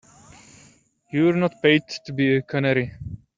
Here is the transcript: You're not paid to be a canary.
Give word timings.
You're 1.11 1.35
not 1.35 1.61
paid 1.61 1.83
to 2.05 2.11
be 2.11 2.37
a 2.37 2.41
canary. 2.41 2.91